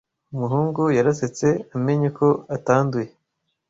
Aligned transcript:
Umuhungu 0.33 0.81
yarasetse 0.97 1.47
amenye 1.75 2.09
ko 2.17 2.27
atanduye 2.55 3.09